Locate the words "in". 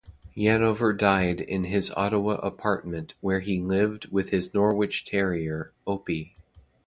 1.41-1.65